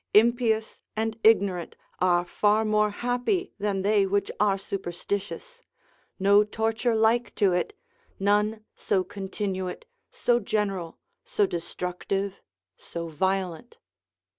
Impious 0.15 0.79
and 0.95 1.19
ignorant 1.23 1.75
are 1.99 2.25
far 2.25 2.65
more 2.65 2.89
happy 2.89 3.53
than 3.59 3.83
they 3.83 4.03
which 4.07 4.31
are 4.39 4.57
superstitious, 4.57 5.61
no 6.17 6.43
torture 6.43 6.95
like 6.95 7.35
to 7.35 7.53
it, 7.53 7.77
none 8.19 8.65
so 8.75 9.03
continuate, 9.03 9.85
so 10.09 10.39
general, 10.39 10.97
so 11.23 11.45
destructive, 11.45 12.41
so 12.77 13.09
violent. 13.09 13.77